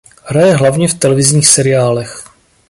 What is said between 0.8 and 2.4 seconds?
v televizních seriálech.